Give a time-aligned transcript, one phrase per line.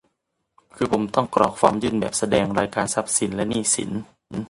[0.75, 3.89] คือผมต้องกรอกฟอร์มยื่นแบบแสดงรายการทรัพย์สินและหนี้สิน